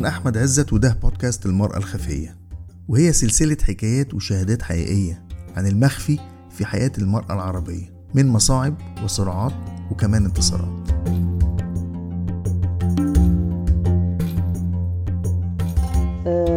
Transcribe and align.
أنا 0.00 0.08
أحمد 0.08 0.38
عزت 0.38 0.72
وده 0.72 0.96
بودكاست 1.02 1.46
المرأة 1.46 1.76
الخفية. 1.76 2.36
وهي 2.88 3.12
سلسلة 3.12 3.56
حكايات 3.62 4.14
وشهادات 4.14 4.62
حقيقية 4.62 5.22
عن 5.56 5.66
المخفي 5.66 6.18
في 6.50 6.64
حياة 6.64 6.92
المرأة 6.98 7.34
العربية 7.34 7.92
من 8.14 8.28
مصاعب 8.28 8.74
وصراعات 9.04 9.52
وكمان 9.90 10.24
انتصارات. 10.24 10.90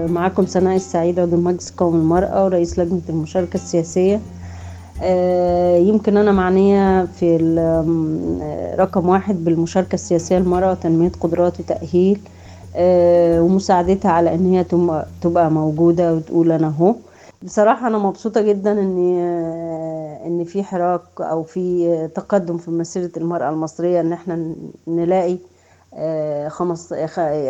معاكم 0.09 0.45
سناء 0.45 0.75
السعيد 0.75 1.19
عضو 1.19 1.37
مجلس 1.37 1.71
قوم 1.71 1.95
المرأة 1.95 2.45
ورئيس 2.45 2.79
لجنة 2.79 3.01
المشاركة 3.09 3.55
السياسية. 3.55 4.19
آه، 5.01 5.77
يمكن 5.77 6.17
أنا 6.17 6.31
معنية 6.31 7.05
في 7.05 7.35
ال- 7.35 8.79
رقم 8.79 9.09
واحد 9.09 9.35
بالمشاركة 9.43 9.93
السياسية 9.93 10.37
للمرأة 10.37 10.71
وتنمية 10.71 11.11
قدرات 11.19 11.59
وتأهيل. 11.59 12.19
آه، 12.25 12.42
ومساعدتها 12.77 14.11
على 14.11 14.33
إن 14.35 14.45
هي 14.53 14.63
تبقى 15.21 15.51
موجودة 15.51 16.13
وتقول 16.13 16.51
أنا 16.51 16.67
أهو. 16.67 16.95
بصراحة 17.43 17.87
أنا 17.87 17.97
مبسوطة 17.97 18.41
جدا 18.41 18.71
إن 18.71 19.17
آه، 19.19 20.27
إن 20.27 20.43
في 20.43 20.63
حراك 20.63 21.01
أو 21.19 21.43
في 21.43 22.07
تقدم 22.15 22.57
في 22.57 22.71
مسيرة 22.71 23.11
المرأة 23.17 23.49
المصرية 23.49 24.01
إن 24.01 24.13
إحنا 24.13 24.53
نلاقي 24.87 25.37
آه، 25.93 26.47
خمس 26.47 26.93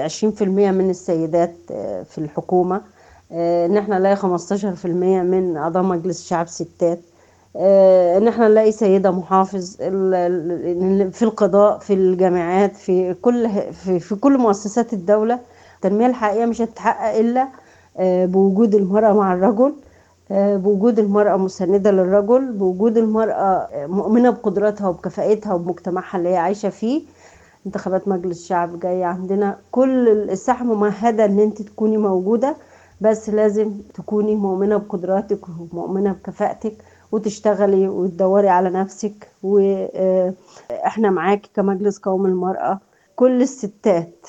عشرين 0.04 0.34
في 0.34 0.44
المية 0.44 0.72
من 0.72 0.90
السيدات 0.90 1.56
آه، 1.72 2.04
في 2.04 2.18
الحكومة. 2.18 2.82
آه، 3.32 3.66
إن 3.66 3.78
إحنا 3.78 4.00
نلاقي 4.00 4.16
خمستاشر 4.16 4.76
في 4.76 4.86
المية 4.86 5.22
من 5.22 5.58
أعضاء 5.58 5.84
مجلس 5.84 6.22
الشعب 6.22 6.48
ستات. 6.48 7.00
آه، 7.56 8.18
إن 8.18 8.28
إحنا 8.28 8.48
نلاقي 8.48 8.72
سيدة 8.72 9.12
محافظ 9.12 9.76
في 11.12 11.22
القضاء 11.22 11.80
في 11.80 11.94
الجامعات 11.94 12.76
في 12.76 13.14
كل 13.14 13.50
في, 13.74 14.00
في 14.00 14.16
كل 14.16 14.38
مؤسسات 14.38 14.94
الدولة. 14.94 15.40
التنمية 15.76 16.06
الحقيقية 16.06 16.46
مش 16.46 16.62
هتتحقق 16.62 17.16
إلا 17.20 17.48
آه، 17.98 18.26
بوجود 18.26 18.76
المرأة 18.76 19.14
مع 19.14 19.34
الرجل 19.34 19.74
آه، 20.32 20.58
بوجود 20.58 21.00
المرأة 21.00 21.38
مساندة 21.38 21.92
للرجل 21.92 22.52
بوجود 22.52 22.98
المرأة 22.98 23.68
مؤمنة 23.88 24.30
بقدراتها 24.30 24.88
وبكفاءتها 24.90 25.54
وبمجتمعها 25.54 26.18
اللي 26.18 26.30
هي 26.30 26.38
عايشة 26.38 26.70
فيه. 26.70 27.04
انتخابات 27.66 28.08
مجلس 28.08 28.40
الشعب 28.42 28.80
جاية 28.80 29.06
عندنا. 29.06 29.58
كل 29.72 30.08
الساحة 30.10 30.66
ممهدة 30.66 31.26
إن 31.26 31.40
أنت 31.40 31.62
تكوني 31.62 31.98
موجودة 31.98 32.56
بس 33.02 33.30
لازم 33.30 33.72
تكوني 33.94 34.36
مؤمنة 34.36 34.78
بقدراتك 34.78 35.40
ومؤمنة 35.74 36.12
بكفاءتك. 36.12 36.74
وتشتغلي 37.14 37.88
وتدوري 37.88 38.50
على 38.50 38.70
نفسك 38.70 39.28
وإحنا 39.44 41.10
معاكي 41.10 41.50
كمجلس 41.54 41.98
قوم 42.00 42.26
المرأة. 42.26 42.80
كل 43.16 43.42
الستات 43.42 44.28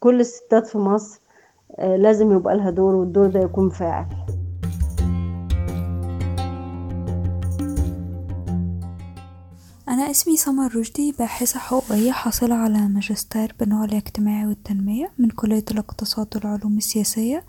كل 0.00 0.20
الستات 0.20 0.66
في 0.66 0.78
مصر 0.78 1.20
آه، 1.78 1.96
لازم 1.96 2.32
يبقى 2.36 2.56
لها 2.56 2.70
دور 2.70 2.94
والدور 2.94 3.26
ده 3.26 3.40
يكون 3.40 3.70
فاعل. 3.70 4.06
أنا 9.88 10.10
اسمي 10.10 10.36
سمر 10.36 10.76
رشدي 10.76 11.12
باحثة 11.18 11.58
حقوقية 11.60 12.12
حاصلة 12.12 12.54
على 12.54 12.78
ماجستير 12.88 13.54
بالنوع 13.60 13.84
الاجتماعي 13.84 14.46
والتنمية 14.46 15.10
من 15.18 15.30
كلية 15.30 15.64
الاقتصاد 15.70 16.28
والعلوم 16.34 16.76
السياسية 16.76 17.44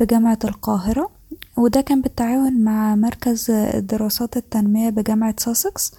بجامعة 0.00 0.38
القاهرة. 0.44 1.10
وده 1.56 1.80
كان 1.80 2.00
بالتعاون 2.00 2.64
مع 2.64 2.94
مركز 2.94 3.50
دراسات 3.74 4.36
التنمية 4.36 4.90
بجامعة 4.90 5.34
ساسكس 5.38 5.92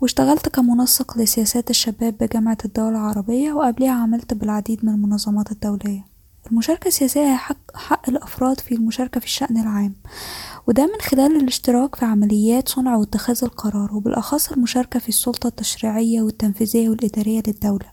واشتغلت 0.00 0.48
كمنسق 0.48 1.18
لسياسات 1.18 1.70
الشباب 1.70 2.14
بجامعة 2.20 2.58
الدول 2.64 2.90
العربية 2.90 3.52
وقبلها 3.52 3.92
عملت 3.92 4.34
بالعديد 4.34 4.84
من 4.84 4.94
المنظمات 4.94 5.52
الدولية. 5.52 6.06
المشاركة 6.50 6.88
السياسية 6.88 7.20
هي 7.20 7.36
حق, 7.36 7.76
حق 7.76 8.08
الأفراد 8.08 8.60
في 8.60 8.74
المشاركة 8.74 9.20
في 9.20 9.26
الشأن 9.26 9.56
العام 9.56 9.94
وده 10.66 10.86
من 10.86 11.00
خلال 11.02 11.36
الاشتراك 11.36 11.94
في 11.96 12.04
عمليات 12.04 12.68
صنع 12.68 12.96
واتخاذ 12.96 13.44
القرار 13.44 13.94
وبالأخص 13.94 14.52
المشاركة 14.52 15.00
في 15.00 15.08
السلطة 15.08 15.46
التشريعية 15.46 16.22
والتنفيذية 16.22 16.88
والإدارية 16.88 17.42
للدولة. 17.46 17.86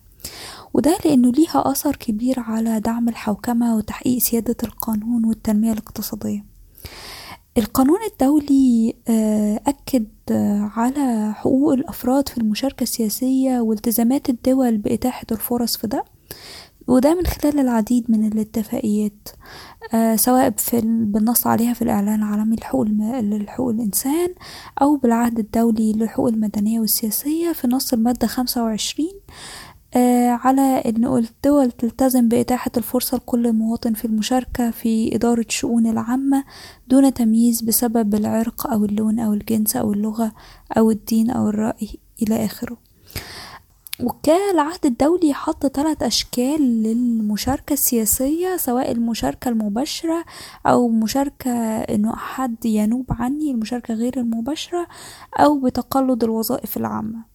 وده 0.74 0.98
لأنه 1.06 1.32
ليها 1.32 1.72
أثر 1.72 1.96
كبير 1.96 2.40
على 2.40 2.80
دعم 2.80 3.10
الحوكمة 3.10 3.76
وتحقيق 3.76 4.18
سيادة 4.18 4.56
القانون 4.64 5.26
والتنمية 5.26 5.72
الاقتصادية. 5.72 6.55
القانون 7.58 7.98
الدولي 8.12 8.96
آه، 9.10 9.60
أكد 9.68 10.06
آه، 10.32 10.72
على 10.76 11.34
حقوق 11.36 11.74
الأفراد 11.74 12.30
في 12.30 12.38
المشاركة 12.38 12.84
السياسية 12.84 13.60
والتزامات 13.60 14.30
الدول 14.30 14.78
بإتاحة 14.78 15.26
الفرص 15.32 15.78
في 15.78 15.88
ده 15.88 16.04
وده 16.88 17.16
من 17.16 17.26
خلال 17.26 17.60
العديد 17.60 18.06
من 18.12 18.28
الاتفاقيات 18.28 19.30
آه، 19.94 20.16
سواء 20.16 20.50
في 20.58 20.80
ال- 20.80 21.06
بالنص 21.06 21.48
عليها 21.48 21.74
في 21.74 21.82
الإعلان 21.82 22.24
العالمي 22.24 22.56
لحقوق 22.56 22.86
لحقوق 23.22 23.70
الإنسان 23.70 24.34
أو 24.82 24.96
بالعهد 24.96 25.40
الدولي 25.40 25.94
للحقوق 25.94 26.28
المدنية 26.28 26.80
والسياسية 26.80 27.52
في 27.52 27.68
نص 27.68 27.94
المادة 27.94 28.28
خمسة 28.28 28.64
وعشرين 28.64 29.14
على 30.30 30.62
أن 30.62 31.06
الدول 31.06 31.72
تلتزم 31.72 32.30
بإتاحة 32.30 32.72
الفرصة 32.78 33.18
لكل 33.18 33.54
مواطن 33.54 33.94
في 33.94 34.06
المشاركة 34.06 34.72
في 34.72 35.16
إدارة 35.16 35.46
الشؤون 35.48 35.88
العامة 35.88 36.44
دون 36.88 37.14
تمييز 37.14 37.62
بسبب 37.62 38.16
العرق 38.16 38.68
أو 38.68 38.86
اللون 38.86 39.20
أو 39.20 39.34
الجنس 39.34 39.76
أو 39.76 39.94
اللغة 39.94 40.32
أو 40.78 40.92
الدين 40.92 41.32
أو 41.32 41.50
الرأي 41.50 41.90
إلى 42.22 42.46
آخره. 42.46 42.78
وكان 44.04 44.54
العهد 44.54 44.86
الدولي 44.86 45.34
حط 45.34 45.66
ثلاث 45.68 46.04
أشكال 46.04 46.84
للمشاركة 46.84 47.74
السياسية 47.74 48.58
سواء 48.58 48.92
المشاركة 48.92 49.50
المباشرة 49.50 50.26
أو 50.66 50.88
مشاركة 50.90 51.52
إنه 51.78 52.16
حد 52.16 52.66
ينوب 52.66 53.06
عني 53.10 53.52
المشاركة 53.52 53.94
غير 53.94 54.20
المباشرة 54.20 54.88
أو 55.40 55.60
بتقلد 55.60 56.24
الوظائف 56.24 56.78
العامة. 56.78 57.35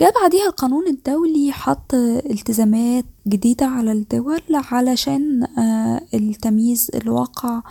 جاء 0.00 0.20
بعديها 0.22 0.46
القانون 0.46 0.86
الدولي 0.86 1.52
حط 1.52 1.94
التزامات 1.94 3.04
جديدة 3.28 3.66
على 3.66 3.92
الدول 3.92 4.40
علشان 4.52 5.42
آه، 5.58 6.00
التمييز 6.14 6.90
الواقع 6.94 7.62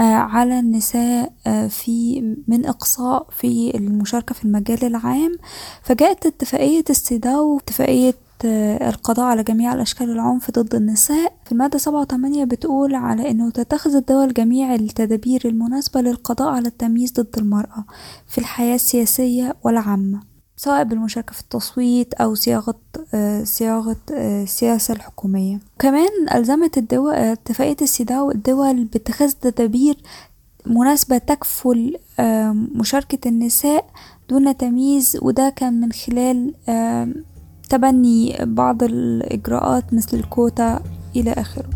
آه، 0.00 0.02
على 0.02 0.60
النساء 0.60 1.32
آه، 1.46 1.66
في 1.66 2.20
من 2.48 2.66
إقصاء 2.66 3.26
في 3.30 3.76
المشاركة 3.76 4.34
في 4.34 4.44
المجال 4.44 4.84
العام. 4.84 5.36
فجاءت 5.82 6.26
اتفاقية 6.26 6.84
السيداو 6.90 7.58
اتفاقية 7.58 8.14
القضاء 8.44 9.26
على 9.26 9.42
جميع 9.42 9.74
الأشكال 9.74 10.10
العنف 10.10 10.50
ضد 10.50 10.74
النساء. 10.74 11.32
في 11.44 11.52
المادة 11.52 11.78
سبعة 11.78 12.00
وثمانية 12.00 12.44
بتقول 12.44 12.94
على 12.94 13.30
أنه 13.30 13.50
تتخذ 13.50 13.94
الدول 13.94 14.32
جميع 14.32 14.74
التدابير 14.74 15.42
المناسبة 15.44 16.00
للقضاء 16.00 16.48
على 16.48 16.68
التمييز 16.68 17.12
ضد 17.12 17.38
المرأة 17.38 17.84
في 18.28 18.38
الحياة 18.38 18.74
السياسية 18.74 19.56
والعامة. 19.64 20.29
سواء 20.60 20.84
بالمشاركة 20.84 21.32
في 21.32 21.40
التصويت 21.40 22.14
أو 22.14 22.34
صياغة 22.34 22.74
آه، 23.14 23.44
صياغة 23.44 23.96
آه، 24.14 24.42
السياسة 24.42 24.94
الحكومية. 24.94 25.60
كمان 25.78 26.08
ألزمت 26.34 26.78
الدول 26.78 27.14
آه، 27.14 27.32
اتفاقية 27.32 27.76
السيداو 27.82 28.30
الدول 28.30 28.84
باتخاذ 28.84 29.32
تدابير 29.32 29.96
مناسبة 30.66 31.18
تكفل 31.18 31.96
آه، 32.20 32.52
مشاركة 32.74 33.28
النساء 33.28 33.86
دون 34.28 34.56
تمييز 34.56 35.18
وده 35.22 35.48
كان 35.56 35.80
من 35.80 35.92
خلال 35.92 36.54
آه، 36.68 37.08
تبني 37.68 38.36
بعض 38.40 38.82
الإجراءات 38.82 39.94
مثل 39.94 40.16
الكوتا 40.16 40.80
إلى 41.16 41.32
آخره. 41.32 41.70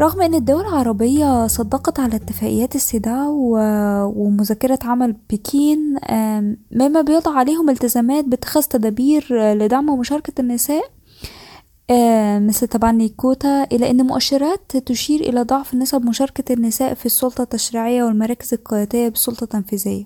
رغم 0.00 0.22
أن 0.22 0.34
الدول 0.34 0.60
العربية 0.60 1.46
صدقت 1.46 2.00
على 2.00 2.16
اتفاقيات 2.16 2.74
السيداو 2.74 3.32
و- 3.56 4.04
ومذكرة 4.16 4.78
عمل 4.82 5.16
بكين 5.30 5.96
مما 6.72 7.00
بيضع 7.00 7.30
عليهم 7.38 7.70
التزامات 7.70 8.24
باتخاذ 8.24 8.62
تدابير 8.62 9.26
لدعم 9.54 9.98
مشاركة 9.98 10.40
النساء 10.40 10.84
مثل 12.40 12.66
تبني 12.68 13.08
كوتا 13.08 13.64
إلى 13.72 13.90
أن 13.90 14.06
مؤشرات 14.06 14.76
تشير 14.76 15.20
إلى 15.20 15.42
ضعف 15.42 15.74
نسب 15.74 16.04
مشاركة 16.06 16.52
النساء 16.52 16.94
في 16.94 17.06
السلطة 17.06 17.42
التشريعية 17.42 18.04
والمراكز 18.04 18.54
القيادية 18.54 19.08
بالسلطة 19.08 19.44
التنفيذية 19.44 20.04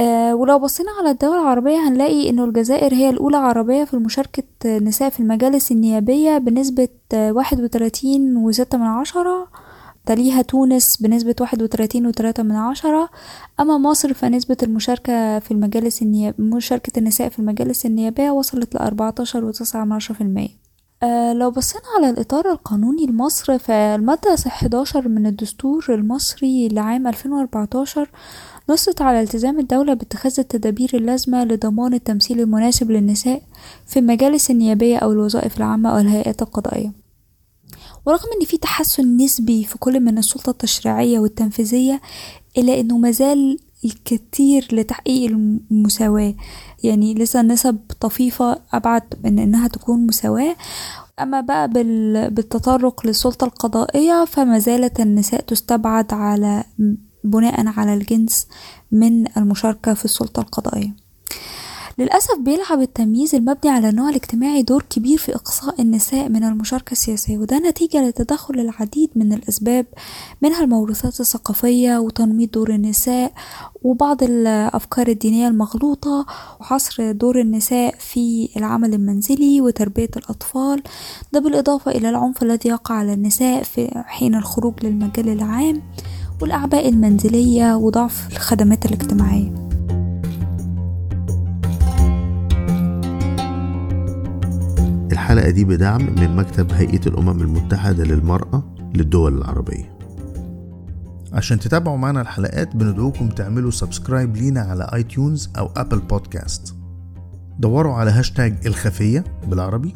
آه، 0.00 0.34
ولو 0.34 0.58
بصينا 0.58 0.90
على 0.98 1.10
الدول 1.10 1.36
العربية 1.38 1.88
هنلاقي 1.88 2.30
إنه 2.30 2.44
الجزائر 2.44 2.94
هي 2.94 3.10
الأولى 3.10 3.36
عربية 3.36 3.84
في 3.84 3.96
مشاركة 3.96 4.42
النساء 4.64 5.10
في 5.10 5.20
المجالس 5.20 5.72
النيابية 5.72 6.38
بنسبة 6.38 6.88
واحد 7.14 7.60
وتلاتين 7.60 8.36
وستة 8.36 8.78
من 8.78 8.84
عشرة. 8.86 9.48
تليها 10.06 10.42
تونس 10.42 10.96
بنسبة 11.02 11.34
واحد 11.40 11.62
وتلاتين 11.62 12.06
وتلاتة 12.06 12.42
من 12.42 12.56
عشرة. 12.56 13.10
أما 13.60 13.78
مصر 13.78 14.14
فنسبة 14.14 14.56
المشاركة 14.62 15.38
في 15.38 15.50
المجالس 15.50 16.02
النياب... 16.02 16.40
مشاركة 16.40 16.98
النساء 16.98 17.28
في 17.28 17.38
المجالس 17.38 17.86
النيابية 17.86 18.30
وصلت 18.30 18.74
لأربعتاشر 18.74 19.44
وتسعة 19.44 19.84
من 19.84 19.92
عشرة 19.92 20.14
في 20.14 20.20
المية. 20.20 20.48
آه 20.48 20.59
لو 21.34 21.50
بصينا 21.50 21.84
على 21.96 22.10
الإطار 22.10 22.52
القانوني 22.52 23.06
لمصر 23.06 23.58
فالمادة 23.58 24.36
11 24.46 25.08
من 25.08 25.26
الدستور 25.26 25.86
المصري 25.88 26.68
لعام 26.68 27.06
2014 27.06 28.10
نصت 28.70 29.02
على 29.02 29.20
التزام 29.20 29.58
الدولة 29.58 29.94
باتخاذ 29.94 30.34
التدابير 30.40 30.90
اللازمة 30.94 31.44
لضمان 31.44 31.94
التمثيل 31.94 32.40
المناسب 32.40 32.90
للنساء 32.90 33.42
في 33.86 33.98
المجالس 33.98 34.50
النيابية 34.50 34.96
أو 34.96 35.12
الوظائف 35.12 35.58
العامة 35.58 35.90
أو 35.90 35.98
الهيئات 35.98 36.42
القضائية. 36.42 36.92
ورغم 38.06 38.28
إن 38.40 38.46
في 38.46 38.56
تحسن 38.56 39.16
نسبي 39.16 39.64
في 39.64 39.78
كل 39.78 40.00
من 40.00 40.18
السلطة 40.18 40.50
التشريعية 40.50 41.18
والتنفيذية 41.18 42.00
إلا 42.58 42.80
أنه 42.80 42.98
مازال 42.98 43.58
الكثير 43.84 44.68
لتحقيق 44.72 45.30
المساواة. 45.30 46.34
يعني 46.82 47.14
لسه 47.14 47.40
النسب 47.40 47.78
طفيفة 48.00 48.60
أبعد 48.72 49.02
من 49.24 49.38
إنها 49.38 49.68
تكون 49.68 50.06
مساواة. 50.06 50.56
أما 51.20 51.40
بقى 51.40 51.68
بالتطرق 52.30 53.06
للسلطة 53.06 53.44
القضائية 53.44 54.24
فما 54.24 54.58
زالت 54.58 55.00
النساء 55.00 55.40
تستبعد 55.40 56.12
على 56.12 56.64
بناء 57.24 57.66
على 57.66 57.94
الجنس 57.94 58.46
من 58.92 59.36
المشاركة 59.36 59.94
في 59.94 60.04
السلطة 60.04 60.40
القضائية. 60.40 60.94
للأسف 61.98 62.38
بيلعب 62.38 62.80
التمييز 62.80 63.34
المبني 63.34 63.70
على 63.70 63.88
النوع 63.88 64.08
الاجتماعي 64.08 64.62
دور 64.62 64.84
كبير 64.90 65.18
في 65.18 65.34
إقصاء 65.34 65.82
النساء 65.82 66.28
من 66.28 66.44
المشاركة 66.44 66.92
السياسية 66.92 67.38
وده 67.38 67.58
نتيجة 67.58 68.08
لتدخل 68.08 68.60
العديد 68.60 69.10
من 69.16 69.32
الأسباب 69.32 69.86
منها 70.42 70.64
الموروثات 70.64 71.20
الثقافية 71.20 71.98
وتنميط 71.98 72.54
دور 72.54 72.70
النساء 72.70 73.32
وبعض 73.82 74.22
الأفكار 74.22 75.08
الدينية 75.08 75.48
المغلوطة 75.48 76.26
وحصر 76.60 77.12
دور 77.12 77.40
النساء 77.40 77.94
في 77.98 78.48
العمل 78.56 78.94
المنزلي 78.94 79.60
وتربية 79.60 80.10
الأطفال. 80.16 80.82
ده 81.32 81.40
بالإضافة 81.40 81.90
إلى 81.90 82.08
العنف 82.10 82.42
الذي 82.42 82.68
يقع 82.68 82.94
على 82.94 83.12
النساء 83.12 83.62
في 83.62 84.02
حين 84.06 84.34
الخروج 84.34 84.74
للمجال 84.86 85.28
العام 85.28 85.82
والأعباء 86.42 86.88
المنزلية 86.88 87.74
وضعف 87.76 88.28
الخدمات 88.32 88.86
الاجتماعية. 88.86 89.69
الحلقة 95.20 95.50
دي 95.50 95.64
بدعم 95.64 96.02
من 96.02 96.36
مكتب 96.36 96.72
هيئة 96.72 97.00
الأمم 97.06 97.42
المتحدة 97.42 98.04
للمرأة 98.04 98.74
للدول 98.94 99.38
العربية. 99.38 99.98
عشان 101.32 101.58
تتابعوا 101.58 101.96
معنا 101.96 102.20
الحلقات 102.20 102.76
بندعوكم 102.76 103.28
تعملوا 103.28 103.70
subscribe 103.70 104.36
لينا 104.36 104.60
على 104.60 104.90
iTunes 104.94 105.50
أو 105.58 105.70
Apple 105.76 105.98
Podcast 105.98 106.74
دوروا 107.58 107.94
على 107.94 108.10
هاشتاج 108.10 108.66
الخفية 108.66 109.24
بالعربي 109.46 109.94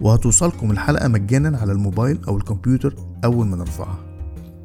وهتوصلكم 0.00 0.70
الحلقة 0.70 1.08
مجانا 1.08 1.58
على 1.58 1.72
الموبايل 1.72 2.18
أو 2.28 2.36
الكمبيوتر 2.36 2.94
أول 3.24 3.46
ما 3.46 3.56
نرفعها. 3.56 4.05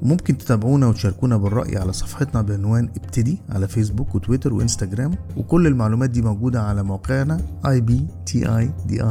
وممكن 0.02 0.38
تتابعونا 0.38 0.88
وتشاركونا 0.88 1.38
بالرأي 1.38 1.78
على 1.78 1.94
صفحتنا 1.94 2.42
بعنوان 2.42 2.86
ابتدي 2.86 3.38
على 3.50 3.68
فيسبوك 3.68 4.16
وتويتر 4.16 4.54
وإنستجرام 4.54 5.12
وكل 5.38 5.68
المعلومات 5.68 6.10
دي 6.10 6.22
موجودة 6.22 6.62
على 6.64 6.84
موقعنا 6.84 7.38
ibtidi.com 7.66 9.02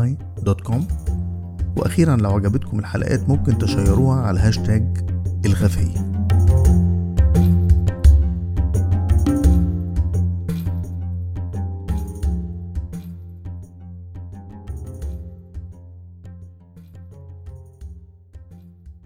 وأخيرا 1.77 2.17
لو 2.17 2.31
عجبتكم 2.31 2.79
الحلقات 2.79 3.29
ممكن 3.29 3.59
تشيروها 3.59 4.21
على 4.21 4.41
هاشتاج 4.41 4.99
الخفيه 5.47 6.10